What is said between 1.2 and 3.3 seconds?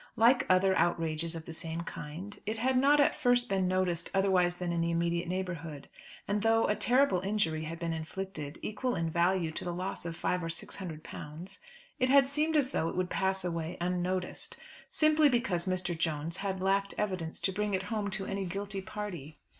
of the same kind, it had not at